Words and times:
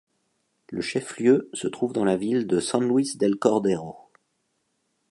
Le 0.71 0.81
chef-lieu 0.81 1.47
se 1.53 1.67
trouve 1.67 1.93
dans 1.93 2.05
la 2.05 2.17
ville 2.17 2.47
de 2.47 2.59
San 2.59 2.81
Luis 2.91 3.17
del 3.17 3.35
Cordero. 3.35 3.97